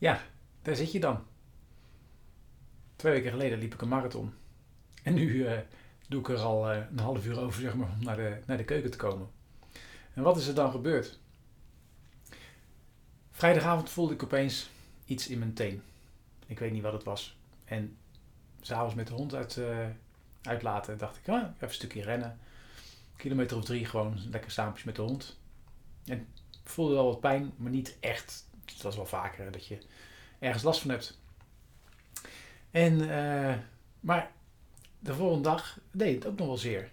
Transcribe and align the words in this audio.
Ja, 0.00 0.22
daar 0.62 0.76
zit 0.76 0.92
je 0.92 1.00
dan. 1.00 1.24
Twee 2.96 3.12
weken 3.12 3.30
geleden 3.30 3.58
liep 3.58 3.74
ik 3.74 3.80
een 3.82 3.88
marathon. 3.88 4.34
En 5.02 5.14
nu 5.14 5.46
eh, 5.46 5.58
doe 6.08 6.20
ik 6.20 6.28
er 6.28 6.38
al 6.38 6.70
eh, 6.70 6.82
een 6.90 6.98
half 6.98 7.26
uur 7.26 7.40
over 7.40 7.60
zeg 7.60 7.74
maar, 7.74 7.88
om 7.88 8.04
naar 8.04 8.16
de, 8.16 8.40
naar 8.46 8.56
de 8.56 8.64
keuken 8.64 8.90
te 8.90 8.96
komen. 8.96 9.28
En 10.14 10.22
wat 10.22 10.36
is 10.36 10.46
er 10.46 10.54
dan 10.54 10.70
gebeurd? 10.70 11.18
Vrijdagavond 13.30 13.90
voelde 13.90 14.14
ik 14.14 14.22
opeens 14.22 14.70
iets 15.04 15.28
in 15.28 15.38
mijn 15.38 15.54
teen. 15.54 15.82
Ik 16.46 16.58
weet 16.58 16.72
niet 16.72 16.82
wat 16.82 16.92
het 16.92 17.04
was. 17.04 17.36
En 17.64 17.96
s'avonds 18.60 18.94
met 18.94 19.06
de 19.06 19.14
hond 19.14 19.34
uit, 19.34 19.56
uh, 19.56 19.86
uitlaten 20.42 20.98
dacht 20.98 21.16
ik, 21.16 21.28
ah, 21.28 21.42
even 21.42 21.54
een 21.58 21.74
stukje 21.74 22.02
rennen. 22.02 22.38
Kilometer 23.16 23.56
of 23.56 23.64
drie 23.64 23.84
gewoon 23.84 24.18
lekker 24.30 24.50
saampjes 24.50 24.84
met 24.84 24.96
de 24.96 25.02
hond. 25.02 25.38
En 26.04 26.26
voelde 26.64 26.94
wel 26.94 27.06
wat 27.06 27.20
pijn, 27.20 27.52
maar 27.56 27.70
niet 27.70 27.96
echt. 28.00 28.48
Dat 28.82 28.92
is 28.92 28.98
wel 28.98 29.06
vaker 29.06 29.52
dat 29.52 29.66
je 29.66 29.78
ergens 30.38 30.62
last 30.62 30.80
van 30.80 30.90
hebt. 30.90 31.18
En, 32.70 33.00
uh, 33.00 33.54
maar 34.00 34.32
de 34.98 35.14
volgende 35.14 35.48
dag 35.48 35.78
deed 35.90 36.14
het 36.14 36.26
ook 36.26 36.38
nog 36.38 36.46
wel 36.46 36.56
zeer. 36.56 36.90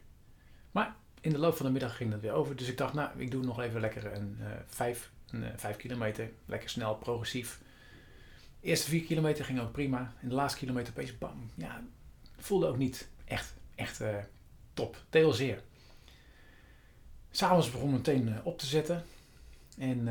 Maar 0.72 0.96
in 1.22 1.32
de 1.32 1.38
loop 1.38 1.56
van 1.56 1.66
de 1.66 1.72
middag 1.72 1.98
ging 1.98 2.12
dat 2.12 2.20
weer 2.20 2.32
over. 2.32 2.56
Dus 2.56 2.68
ik 2.68 2.78
dacht, 2.78 2.94
nou, 2.94 3.10
ik 3.18 3.32
doe 3.32 3.44
nog 3.44 3.62
even 3.62 3.80
lekker 3.80 4.14
een, 4.14 4.38
uh, 4.42 4.48
vijf, 4.68 5.12
een, 5.30 5.60
vijf 5.60 5.78
kilometer. 5.78 6.30
Lekker 6.46 6.70
snel, 6.70 6.96
progressief. 6.96 7.62
De 8.60 8.68
eerste 8.68 8.90
vier 8.90 9.04
kilometer 9.04 9.46
ging 9.46 9.60
ook 9.60 9.72
prima. 9.72 10.14
En 10.22 10.30
de 10.30 10.36
laatste 10.36 10.60
kilometer 10.60 10.94
opeens, 10.94 11.18
bam. 11.18 11.50
Ja, 11.56 11.84
voelde 12.38 12.68
ook 12.68 12.78
niet 12.78 13.10
echt, 13.26 13.54
echt 13.76 14.02
top. 14.74 15.04
Deed 15.10 15.22
wel 15.22 15.34
zeer. 15.34 15.62
S'avonds 17.32 17.72
begon 17.72 17.92
meteen 17.92 18.40
op 18.44 18.60
te 18.60 18.66
zetten. 18.66 19.04
En, 19.78 20.08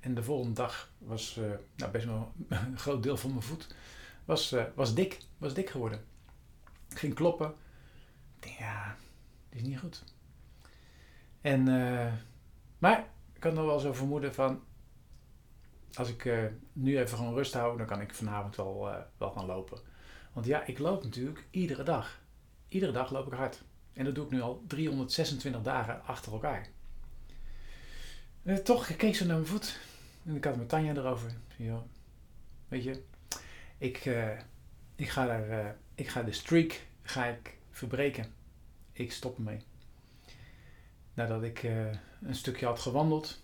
en 0.00 0.14
de 0.14 0.22
volgende 0.22 0.54
dag 0.54 0.92
was 0.98 1.40
nou, 1.76 1.90
best 1.90 2.06
wel 2.06 2.32
een 2.48 2.78
groot 2.78 3.02
deel 3.02 3.16
van 3.16 3.30
mijn 3.30 3.42
voet 3.42 3.74
was, 4.24 4.54
was 4.74 4.94
dik. 4.94 5.18
Was 5.38 5.54
dik 5.54 5.70
geworden 5.70 6.00
ging 6.98 7.14
kloppen. 7.14 7.54
Ik 8.36 8.42
denk, 8.42 8.58
ja, 8.58 8.96
is 9.48 9.62
niet 9.62 9.78
goed. 9.78 10.04
En, 11.40 11.64
maar 12.78 13.08
ik 13.32 13.42
had 13.42 13.52
nog 13.52 13.64
wel 13.64 13.78
zo 13.78 13.92
vermoeden 13.92 14.34
van, 14.34 14.62
als 15.94 16.08
ik 16.08 16.50
nu 16.72 16.98
even 16.98 17.16
gewoon 17.16 17.34
rust 17.34 17.54
hou, 17.54 17.76
dan 17.76 17.86
kan 17.86 18.00
ik 18.00 18.14
vanavond 18.14 18.56
wel, 18.56 18.90
wel 19.16 19.30
gaan 19.30 19.46
lopen. 19.46 19.78
Want 20.32 20.46
ja, 20.46 20.66
ik 20.66 20.78
loop 20.78 21.02
natuurlijk 21.02 21.46
iedere 21.50 21.82
dag. 21.82 22.20
Iedere 22.68 22.92
dag 22.92 23.10
loop 23.10 23.26
ik 23.26 23.32
hard. 23.32 23.62
En 23.92 24.04
dat 24.04 24.14
doe 24.14 24.24
ik 24.24 24.30
nu 24.30 24.40
al 24.40 24.64
326 24.66 25.62
dagen 25.62 26.04
achter 26.04 26.32
elkaar. 26.32 26.68
Toch, 28.64 28.88
ik 28.88 28.96
keek 28.96 29.14
zo 29.14 29.24
naar 29.24 29.36
mijn 29.36 29.48
voet. 29.48 29.78
En 30.24 30.36
ik 30.36 30.44
had 30.44 30.56
met 30.56 30.68
Tanja 30.68 30.94
erover. 30.94 31.32
Ja, 31.56 31.82
weet 32.68 32.84
je, 32.84 33.02
ik, 33.78 34.10
ik 34.96 35.08
ga 35.08 35.26
daar 35.26 35.76
ik 35.94 36.08
ga 36.08 36.22
de 36.22 36.32
streak 36.32 36.86
ga 37.02 37.26
ik 37.26 37.58
verbreken. 37.70 38.34
Ik 38.92 39.12
stop 39.12 39.36
ermee. 39.36 39.60
Nadat 41.14 41.42
ik 41.42 41.62
uh, 41.62 41.90
een 42.20 42.34
stukje 42.34 42.66
had 42.66 42.78
gewandeld, 42.78 43.42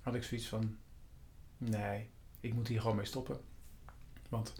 had 0.00 0.14
ik 0.14 0.22
zoiets 0.22 0.48
van: 0.48 0.78
nee, 1.58 2.10
ik 2.40 2.54
moet 2.54 2.68
hier 2.68 2.80
gewoon 2.80 2.96
mee 2.96 3.04
stoppen. 3.04 3.40
Want 4.28 4.54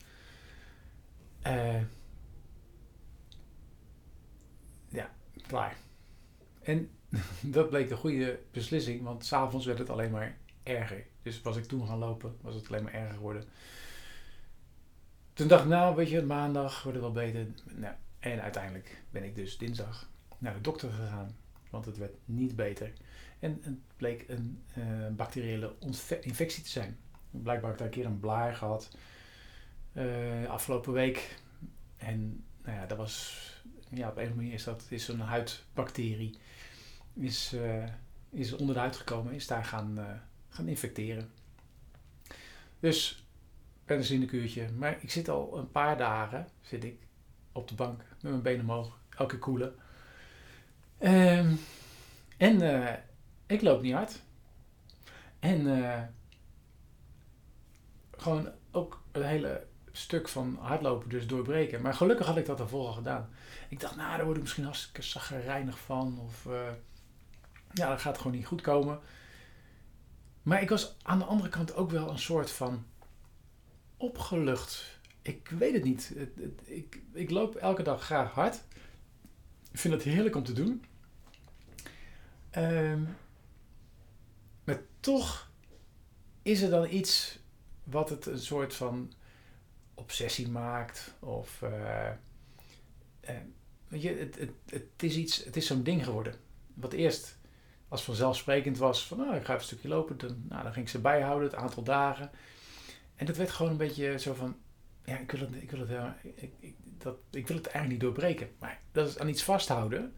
ja, 4.89 5.11
klaar. 5.47 5.77
En 6.63 6.91
dat 7.57 7.69
bleek 7.69 7.91
een 7.91 7.97
goede 7.97 8.39
beslissing, 8.51 9.03
want 9.03 9.25
s'avonds 9.25 9.67
werd 9.67 9.79
het 9.79 9.91
alleen 9.91 10.11
maar 10.11 10.37
erger. 10.63 11.07
Dus 11.23 11.43
was 11.43 11.57
ik 11.57 11.65
toen 11.65 11.87
gaan 11.87 11.99
lopen, 11.99 12.37
was 12.41 12.55
het 12.55 12.69
alleen 12.69 12.83
maar 12.83 12.95
erger 12.95 13.15
geworden. 13.15 13.45
Toen 15.33 15.49
dacht 15.49 15.63
ik, 15.63 15.69
nou, 15.69 15.97
weet 15.97 16.09
je, 16.09 16.23
maandag 16.23 16.83
wordt 16.83 16.99
het 16.99 17.07
wel 17.07 17.25
beter. 17.25 17.47
Nou, 17.75 17.95
en 18.19 18.43
uiteindelijk 18.43 19.03
ben 19.11 19.25
ik 19.25 19.35
dus 19.35 19.59
dinsdag 19.59 20.09
naar 20.39 20.55
de 20.55 20.61
dokter 20.61 20.91
gegaan, 20.91 21.37
want 21.71 21.85
het 21.85 21.97
werd 21.97 22.15
niet 22.25 22.57
beter. 22.57 22.93
En 23.39 23.59
het 23.63 23.97
bleek 23.97 24.25
een 24.29 24.63
uh, 24.79 24.85
bacteriële 25.17 25.75
infectie 26.21 26.63
te 26.63 26.69
zijn. 26.69 26.99
Blijkbaar 27.31 27.71
heb 27.71 27.73
ik 27.73 27.79
daar 27.79 27.87
een 27.87 28.03
keer 28.03 28.05
een 28.05 28.21
blaar 28.21 28.55
gehad 28.55 28.97
uh, 29.93 30.49
afgelopen 30.49 30.93
week. 30.93 31.39
En 31.97 32.45
nou 32.65 32.77
ja, 32.77 32.87
dat 32.87 32.99
was, 32.99 33.45
ja, 33.89 34.09
op 34.09 34.17
een 34.17 34.23
of 34.23 34.29
andere 34.29 34.35
manier 34.35 34.53
is 34.53 34.65
dat 34.65 34.87
is 34.89 35.05
zo'n 35.05 35.21
huidbacterie. 35.21 36.39
Is, 37.21 37.53
uh, 37.55 37.85
is 38.31 38.53
onder 38.53 38.75
gekomen, 38.97 39.35
is 39.35 39.47
daar 39.47 39.65
gaan, 39.65 40.23
gaan 40.49 40.69
infecteren. 40.69 41.31
Dus 42.81 43.27
kuurtje. 44.27 44.69
Maar 44.73 44.97
ik 45.01 45.11
zit 45.11 45.29
al 45.29 45.59
een 45.59 45.71
paar 45.71 45.97
dagen 45.97 46.49
zit 46.61 46.85
ik 46.85 47.07
op 47.53 47.69
de 47.69 47.75
bank 47.75 47.99
met 47.99 48.31
mijn 48.31 48.43
benen 48.43 48.61
omhoog, 48.61 48.99
elke 49.09 49.39
koelen. 49.39 49.75
Um, 51.01 51.59
en 52.37 52.63
uh, 52.63 52.93
ik 53.47 53.63
loop 53.63 53.83
niet 53.83 53.93
hard. 53.95 54.23
En 55.39 55.67
uh, 55.67 56.03
gewoon 58.17 58.49
ook 58.71 59.03
een 59.13 59.23
hele 59.23 59.67
stuk 59.93 60.29
van 60.29 60.59
hardlopen 60.61 61.09
dus 61.09 61.27
doorbreken. 61.27 61.83
Maar 61.83 61.95
gelukkig 61.95 62.27
had 62.27 62.37
ik 62.37 62.47
dat 62.47 62.61
ervoor 62.61 62.87
al 62.87 62.93
gedaan. 62.93 63.29
Ik 63.69 63.81
dacht, 63.81 63.97
nou, 63.97 64.17
daar 64.17 64.25
word 64.25 64.37
ik 64.37 64.43
misschien 64.43 64.65
hartstikke 64.65 65.03
zaggerijnig 65.03 65.79
van. 65.79 66.21
Of 66.21 66.45
uh, 66.45 66.69
ja, 67.73 67.89
dat 67.89 68.01
gaat 68.01 68.17
gewoon 68.19 68.33
niet 68.33 68.47
goed 68.47 68.61
komen. 68.61 69.01
Maar 70.43 70.63
ik 70.63 70.69
was 70.69 70.97
aan 71.03 71.19
de 71.19 71.25
andere 71.25 71.49
kant 71.49 71.75
ook 71.75 71.91
wel 71.91 72.11
een 72.11 72.19
soort 72.19 72.51
van 72.51 72.85
opgelucht. 73.97 74.99
Ik 75.23 75.49
weet 75.49 75.73
het 75.73 75.85
niet. 75.85 76.15
Ik, 76.65 77.03
ik 77.13 77.31
loop 77.31 77.55
elke 77.55 77.83
dag 77.83 78.05
graag 78.05 78.31
hard. 78.31 78.55
Ik 79.73 79.79
vind 79.79 79.95
het 79.95 80.03
heerlijk 80.03 80.37
om 80.37 80.45
te 80.45 80.53
doen. 80.53 80.85
Um, 82.57 83.17
maar 84.65 84.81
toch 85.01 85.51
is 86.43 86.63
er 86.63 86.71
dan 86.71 86.91
iets 86.91 87.39
wat 87.85 88.09
het 88.09 88.27
een 88.27 88.39
soort 88.39 88.75
van 88.75 89.13
obsessie 89.95 90.49
maakt. 90.49 91.15
Of 91.19 91.61
uh, 91.63 92.11
weet 93.89 94.03
je, 94.03 94.09
het, 94.09 94.39
het, 94.39 94.51
het 94.67 95.03
is 95.03 95.17
iets, 95.17 95.45
het 95.45 95.57
is 95.57 95.67
zo'n 95.67 95.83
ding 95.83 96.05
geworden. 96.05 96.35
Wat 96.75 96.93
eerst 96.93 97.39
als 97.89 98.03
vanzelfsprekend 98.03 98.79
was 98.79 99.07
van 99.07 99.19
nou, 99.19 99.35
ik 99.35 99.37
ga 99.37 99.41
even 99.41 99.55
een 99.55 99.61
stukje 99.61 99.89
lopen. 99.89 100.19
Dan, 100.19 100.43
nou, 100.49 100.63
dan 100.63 100.73
ging 100.73 100.85
ik 100.85 100.91
ze 100.91 100.99
bijhouden, 100.99 101.49
het 101.49 101.59
aantal 101.59 101.83
dagen. 101.83 102.31
En 103.15 103.27
dat 103.27 103.37
werd 103.37 103.51
gewoon 103.51 103.71
een 103.73 103.79
beetje 103.79 104.19
zo 104.19 104.35
van, 104.35 104.57
ja, 105.05 105.19
ik 105.19 105.31
wil 105.31 105.41
het, 105.41 105.63
ik 105.63 105.71
wil 105.71 105.81
het, 105.81 105.91
ik, 106.23 106.53
ik, 106.61 106.75
dat, 106.99 107.17
ik 107.31 107.47
wil 107.47 107.57
het 107.57 107.67
eigenlijk 107.67 107.89
niet 107.89 108.01
doorbreken. 108.01 108.49
Maar 108.59 108.81
dat 108.93 109.09
is 109.09 109.19
aan 109.19 109.29
iets 109.29 109.43
vasthouden, 109.43 110.15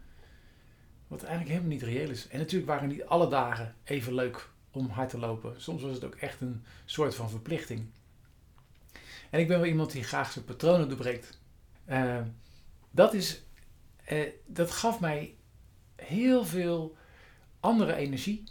wat 1.07 1.23
eigenlijk 1.23 1.51
helemaal 1.51 1.73
niet 1.73 1.83
reëel 1.83 2.11
is. 2.11 2.29
En 2.29 2.39
natuurlijk 2.39 2.71
waren 2.71 2.89
niet 2.89 3.05
alle 3.05 3.29
dagen 3.29 3.75
even 3.85 4.15
leuk 4.15 4.49
om 4.71 4.89
hard 4.89 5.09
te 5.09 5.19
lopen. 5.19 5.61
Soms 5.61 5.83
was 5.83 5.95
het 5.95 6.05
ook 6.05 6.15
echt 6.15 6.41
een 6.41 6.65
soort 6.85 7.15
van 7.15 7.31
verplichting. 7.31 7.91
En 9.31 9.41
ik 9.41 9.49
ben 9.49 9.59
wel 9.59 9.69
iemand 9.69 9.93
die 9.93 10.03
graag 10.03 10.33
zijn 10.33 10.45
patronen 10.45 10.89
doorbreekt. 10.89 11.41
Uh, 11.89 12.21
dat, 12.91 13.15
is, 13.15 13.43
uh, 14.13 14.29
dat 14.47 14.71
gaf 14.71 15.01
mij 15.01 15.35
heel 15.97 16.45
veel 16.45 16.97
andere 17.61 17.95
energie. 17.95 18.45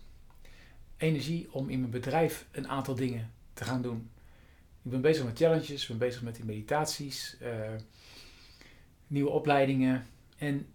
Energie 0.97 1.53
om 1.53 1.69
in 1.69 1.79
mijn 1.79 1.91
bedrijf 1.91 2.47
een 2.51 2.67
aantal 2.67 2.95
dingen 2.95 3.31
te 3.53 3.63
gaan 3.63 3.81
doen. 3.81 4.09
Ik 4.83 4.91
ben 4.91 5.01
bezig 5.01 5.25
met 5.25 5.37
challenges, 5.37 5.81
ik 5.81 5.87
ben 5.87 5.97
bezig 5.97 6.21
met 6.21 6.35
die 6.35 6.45
meditaties, 6.45 7.37
uh, 7.41 7.49
nieuwe 9.07 9.29
opleidingen. 9.29 10.07
En 10.37 10.67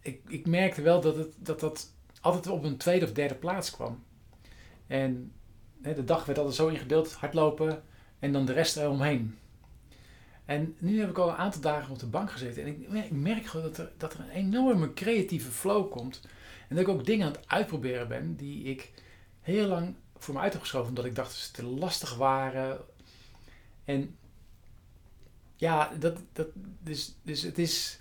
ik, 0.00 0.20
ik 0.28 0.46
merkte 0.46 0.82
wel 0.82 1.00
dat, 1.00 1.16
het, 1.16 1.34
dat 1.38 1.60
dat 1.60 1.94
altijd 2.20 2.46
op 2.46 2.64
een 2.64 2.76
tweede 2.76 3.04
of 3.04 3.12
derde 3.12 3.34
plaats 3.34 3.70
kwam. 3.70 4.04
En 4.86 5.32
hè, 5.82 5.94
de 5.94 6.04
dag 6.04 6.24
werd 6.24 6.38
altijd 6.38 6.56
zo 6.56 6.68
ingedeeld, 6.68 7.12
hardlopen 7.12 7.82
en 8.18 8.32
dan 8.32 8.44
de 8.44 8.52
rest 8.52 8.76
eromheen. 8.76 9.38
En 10.44 10.76
nu 10.78 11.00
heb 11.00 11.10
ik 11.10 11.18
al 11.18 11.28
een 11.28 11.34
aantal 11.34 11.60
dagen 11.60 11.92
op 11.92 11.98
de 11.98 12.06
bank 12.06 12.30
gezeten 12.30 12.62
en 12.62 12.68
ik 12.68 13.04
ik 13.04 13.10
merk 13.10 13.46
gewoon 13.46 13.66
dat 13.66 13.78
er, 13.78 13.92
dat 13.96 14.14
er 14.14 14.20
een 14.20 14.28
enorme 14.28 14.94
creatieve 14.94 15.50
flow 15.50 15.90
komt. 15.90 16.20
En 16.68 16.76
dat 16.76 16.84
ik 16.84 16.90
ook 16.90 17.06
dingen 17.06 17.26
aan 17.26 17.32
het 17.32 17.48
uitproberen 17.48 18.08
ben 18.08 18.36
die 18.36 18.64
ik 18.64 18.92
heel 19.40 19.66
lang 19.66 19.94
voor 20.16 20.34
me 20.34 20.40
uit 20.40 20.52
heb 20.52 20.62
geschoven 20.62 20.88
omdat 20.88 21.04
ik 21.04 21.14
dacht 21.14 21.28
dat 21.28 21.38
ze 21.38 21.52
te 21.52 21.64
lastig 21.64 22.16
waren 22.16 22.80
en 23.84 24.16
ja, 25.62 25.92
dat, 25.98 26.18
dat, 26.32 26.48
dus, 26.82 27.14
dus 27.22 27.42
het 27.42 27.58
is. 27.58 27.98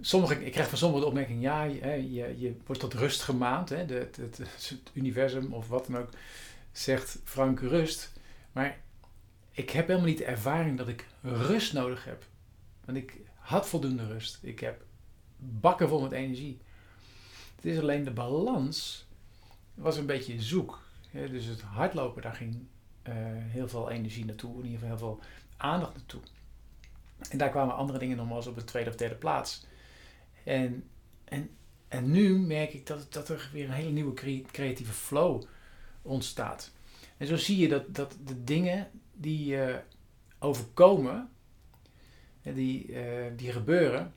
Sommige, 0.00 0.44
ik 0.44 0.52
krijg 0.52 0.68
van 0.68 0.78
sommigen 0.78 1.02
de 1.02 1.08
opmerking: 1.08 1.42
ja, 1.42 1.62
je, 1.62 2.12
je, 2.12 2.38
je 2.38 2.56
wordt 2.66 2.80
tot 2.80 2.94
rust 2.94 3.22
gemaand. 3.22 3.68
Hè, 3.68 3.76
het, 3.76 4.16
het, 4.16 4.38
het, 4.38 4.72
universum 4.92 5.52
of 5.52 5.68
wat 5.68 5.86
dan 5.86 5.96
ook 5.96 6.08
zegt 6.72 7.18
Frank 7.24 7.60
rust. 7.60 8.12
Maar 8.52 8.80
ik 9.58 9.70
heb 9.70 9.86
helemaal 9.86 10.08
niet 10.08 10.18
de 10.18 10.24
ervaring 10.24 10.78
dat 10.78 10.88
ik 10.88 11.06
rust 11.22 11.72
nodig 11.72 12.04
heb. 12.04 12.26
Want 12.84 12.98
ik 12.98 13.16
had 13.34 13.68
voldoende 13.68 14.06
rust. 14.06 14.38
Ik 14.42 14.60
heb 14.60 14.84
bakken 15.36 15.88
vol 15.88 16.00
met 16.00 16.12
energie. 16.12 16.58
Het 17.56 17.64
is 17.64 17.78
alleen 17.78 18.04
de 18.04 18.10
balans 18.10 19.06
was 19.74 19.96
een 19.96 20.06
beetje 20.06 20.42
zoek. 20.42 20.82
dus 21.12 21.44
het 21.44 21.60
hardlopen, 21.60 22.22
daar 22.22 22.34
ging 22.34 22.66
heel 23.48 23.68
veel 23.68 23.90
energie 23.90 24.24
naartoe, 24.24 24.58
in 24.58 24.64
ieder 24.64 24.78
geval 24.78 24.88
heel 24.88 24.98
veel 24.98 25.20
aandacht 25.56 25.94
naartoe. 25.94 26.20
En 27.30 27.38
daar 27.38 27.50
kwamen 27.50 27.74
andere 27.74 27.98
dingen 27.98 28.16
nog 28.16 28.28
wel 28.28 28.36
eens 28.36 28.46
op 28.46 28.54
de 28.54 28.64
tweede 28.64 28.90
of 28.90 28.96
derde 28.96 29.14
plaats. 29.14 29.66
En, 30.44 30.88
en, 31.24 31.50
en 31.88 32.10
nu 32.10 32.38
merk 32.38 32.72
ik 32.72 32.86
dat, 32.86 33.12
dat 33.12 33.28
er 33.28 33.50
weer 33.52 33.64
een 33.64 33.70
hele 33.70 33.90
nieuwe 33.90 34.44
creatieve 34.52 34.92
flow 34.92 35.42
ontstaat. 36.02 36.72
En 37.16 37.26
zo 37.26 37.36
zie 37.36 37.58
je 37.58 37.68
dat, 37.68 37.94
dat 37.94 38.16
de 38.24 38.44
dingen 38.44 38.90
die 39.20 39.46
je 39.46 39.80
overkomen, 40.38 41.30
die, 42.42 42.88
uh, 42.88 42.98
die 43.36 43.52
gebeuren, 43.52 44.12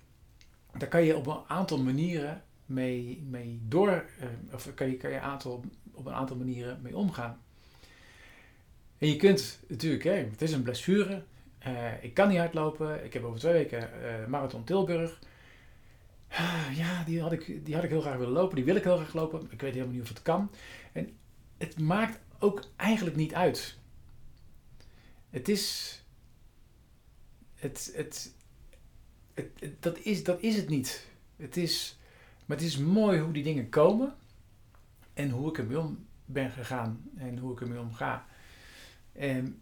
daar 0.78 0.88
kan 0.88 1.04
je 1.04 1.16
op 1.16 1.28
een 1.28 1.42
aantal 1.48 1.78
manieren 1.78 2.44
mee, 2.66 3.24
mee 3.30 3.60
door, 3.68 4.06
of 4.54 4.74
kan 4.74 4.90
je, 4.90 4.98
kan 4.98 5.12
je 5.12 5.20
aantal, 5.20 5.64
op 5.92 6.06
een 6.06 6.14
aantal 6.14 6.38
manieren 6.38 6.80
mee 6.82 6.98
omgaan. 6.98 7.42
En 8.98 9.08
je 9.08 9.16
kunt 9.16 9.60
natuurlijk, 9.68 10.04
hè, 10.04 10.12
het 10.12 10.42
is 10.42 10.52
een 10.52 10.62
blessure, 10.62 11.24
ik 12.02 12.14
kan 12.14 12.30
niet 12.30 12.38
uitlopen, 12.38 13.06
ik 13.06 13.14
heb 13.14 13.24
over 13.24 13.40
twee 13.40 13.54
weken 13.54 13.90
Marathon 14.28 14.64
Tilburg. 14.64 15.20
ja, 16.74 17.04
die 17.04 17.22
had, 17.22 17.32
ik, 17.32 17.66
die 17.66 17.76
had 17.76 17.84
ik 17.84 17.90
heel 17.90 18.02
graag 18.02 18.18
willen 18.18 18.34
lopen, 18.34 18.56
die 18.56 18.66
wil 18.66 18.76
ik 18.76 18.84
heel 18.84 18.98
graag 18.98 19.14
lopen, 19.14 19.48
ik 19.50 19.62
weet 19.62 19.74
helemaal 19.74 19.94
niet 19.94 20.02
of 20.02 20.10
het 20.10 20.22
kan. 20.22 20.52
En 20.92 21.10
het 21.58 21.80
maakt 21.80 22.20
ook 22.40 22.64
eigenlijk 22.76 23.16
niet 23.16 23.34
uit. 23.34 23.80
Het 25.32 25.50
is. 25.50 25.96
Het, 27.56 27.92
het, 27.96 28.32
dat, 29.80 29.98
is, 29.98 30.24
dat 30.24 30.42
is 30.42 30.56
het 30.56 30.70
niet. 30.70 31.08
Het 31.36 31.58
is, 31.58 31.98
maar 32.46 32.58
het 32.58 32.66
is 32.66 32.78
mooi 32.78 33.20
hoe 33.20 33.34
die 33.34 33.44
dingen 33.44 33.70
komen 33.70 34.16
en 35.14 35.30
hoe 35.30 35.50
ik 35.50 35.58
ermee 35.58 35.80
om 35.80 36.06
ben 36.26 36.52
gegaan 36.52 37.10
en 37.18 37.38
hoe 37.38 37.54
ik 37.54 37.62
ermee 37.62 37.80
omga. 37.80 38.26
En 39.12 39.62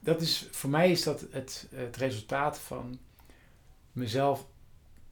dat 0.00 0.20
is, 0.20 0.48
voor 0.50 0.70
mij 0.70 0.90
is 0.90 1.02
dat 1.02 1.26
het, 1.30 1.66
het 1.74 1.96
resultaat 1.96 2.58
van 2.58 2.98
mezelf 3.92 4.46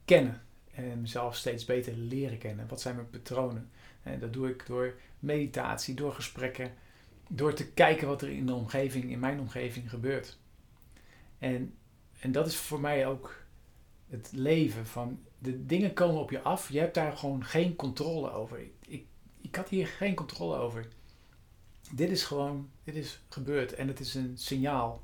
kennen 0.04 0.42
en 0.74 1.00
mezelf 1.00 1.36
steeds 1.36 1.64
beter 1.64 1.94
leren 1.96 2.38
kennen. 2.38 2.68
Wat 2.68 2.80
zijn 2.80 2.94
mijn 2.94 3.10
patronen? 3.10 3.70
En 4.02 4.18
dat 4.18 4.32
doe 4.32 4.50
ik 4.50 4.66
door 4.66 4.94
meditatie, 5.18 5.94
door 5.94 6.12
gesprekken, 6.12 6.74
door 7.34 7.54
te 7.54 7.72
kijken 7.72 8.06
wat 8.06 8.22
er 8.22 8.28
in 8.28 8.46
de 8.46 8.54
omgeving, 8.54 9.10
in 9.10 9.18
mijn 9.18 9.40
omgeving 9.40 9.90
gebeurt. 9.90 10.38
En, 11.38 11.74
en 12.20 12.32
dat 12.32 12.46
is 12.46 12.56
voor 12.56 12.80
mij 12.80 13.06
ook 13.06 13.42
het 14.08 14.30
leven 14.32 14.86
van 14.86 15.20
de 15.38 15.66
dingen 15.66 15.92
komen 15.92 16.20
op 16.20 16.30
je 16.30 16.42
af. 16.42 16.68
Je 16.68 16.78
hebt 16.78 16.94
daar 16.94 17.16
gewoon 17.16 17.44
geen 17.44 17.76
controle 17.76 18.30
over. 18.30 18.60
Ik, 18.60 18.72
ik, 18.86 19.06
ik 19.40 19.54
had 19.56 19.68
hier 19.68 19.86
geen 19.86 20.14
controle 20.14 20.56
over. 20.56 20.86
Dit 21.92 22.10
is 22.10 22.24
gewoon, 22.24 22.70
dit 22.84 22.94
is 22.94 23.22
gebeurd 23.28 23.74
en 23.74 23.88
het 23.88 24.00
is 24.00 24.14
een 24.14 24.32
signaal. 24.38 25.02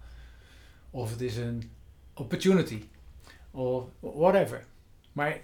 Of 0.91 1.11
het 1.11 1.21
is 1.21 1.37
een 1.37 1.71
opportunity. 2.15 2.85
Of 3.51 3.85
whatever. 4.01 4.67
Maar 5.13 5.41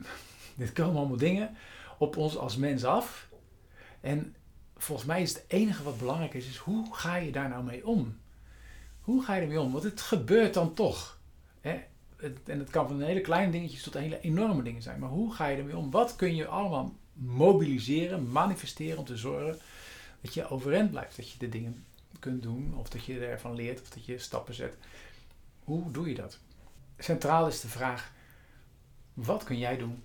dit 0.56 0.72
komen 0.72 0.96
allemaal 0.96 1.16
dingen 1.16 1.56
op 1.98 2.16
ons 2.16 2.36
als 2.36 2.56
mens 2.56 2.84
af. 2.84 3.28
En 4.00 4.34
volgens 4.78 5.06
mij 5.06 5.22
is 5.22 5.34
het 5.34 5.44
enige 5.46 5.82
wat 5.82 5.98
belangrijk 5.98 6.34
is, 6.34 6.48
is 6.48 6.56
hoe 6.56 6.94
ga 6.94 7.16
je 7.16 7.32
daar 7.32 7.48
nou 7.48 7.64
mee 7.64 7.86
om? 7.86 8.18
Hoe 9.00 9.24
ga 9.24 9.34
je 9.34 9.42
ermee 9.42 9.60
om? 9.60 9.72
Want 9.72 9.84
het 9.84 10.00
gebeurt 10.00 10.54
dan 10.54 10.74
toch. 10.74 11.20
Hè? 11.60 11.80
en 12.44 12.58
het 12.58 12.70
kan 12.70 12.88
van 12.88 13.00
hele 13.00 13.20
kleine 13.20 13.52
dingetjes 13.52 13.82
tot 13.82 13.94
hele 13.94 14.20
enorme 14.20 14.62
dingen 14.62 14.82
zijn. 14.82 15.00
Maar 15.00 15.08
hoe 15.08 15.34
ga 15.34 15.46
je 15.46 15.56
ermee 15.56 15.76
om? 15.76 15.90
Wat 15.90 16.16
kun 16.16 16.36
je 16.36 16.46
allemaal 16.46 16.94
mobiliseren, 17.12 18.30
manifesteren 18.30 18.98
om 18.98 19.04
te 19.04 19.16
zorgen 19.16 19.58
dat 20.20 20.34
je 20.34 20.48
overeind 20.48 20.90
blijft? 20.90 21.16
Dat 21.16 21.30
je 21.30 21.38
de 21.38 21.48
dingen 21.48 21.84
kunt 22.20 22.42
doen, 22.42 22.74
of 22.76 22.88
dat 22.88 23.04
je 23.04 23.18
ervan 23.26 23.54
leert, 23.54 23.80
of 23.80 23.88
dat 23.88 24.04
je 24.04 24.18
stappen 24.18 24.54
zet. 24.54 24.76
Hoe 25.64 25.90
doe 25.90 26.08
je 26.08 26.14
dat? 26.14 26.38
Centraal 26.98 27.46
is 27.46 27.60
de 27.60 27.68
vraag: 27.68 28.12
wat 29.14 29.44
kun 29.44 29.58
jij 29.58 29.76
doen 29.76 30.02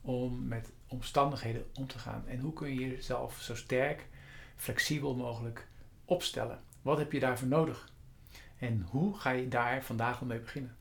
om 0.00 0.48
met 0.48 0.72
omstandigheden 0.86 1.64
om 1.74 1.86
te 1.86 1.98
gaan? 1.98 2.26
En 2.26 2.38
hoe 2.38 2.52
kun 2.52 2.74
je 2.74 2.88
jezelf 2.88 3.40
zo 3.40 3.54
sterk, 3.54 4.06
flexibel 4.56 5.14
mogelijk 5.14 5.68
opstellen? 6.04 6.60
Wat 6.82 6.98
heb 6.98 7.12
je 7.12 7.20
daarvoor 7.20 7.48
nodig? 7.48 7.92
En 8.58 8.86
hoe 8.90 9.18
ga 9.18 9.30
je 9.30 9.48
daar 9.48 9.84
vandaag 9.84 10.20
al 10.20 10.26
mee 10.26 10.40
beginnen? 10.40 10.76